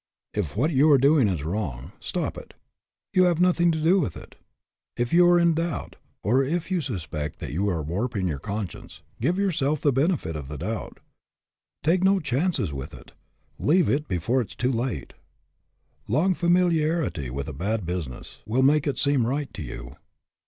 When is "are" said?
0.89-0.97, 5.27-5.37, 7.69-7.83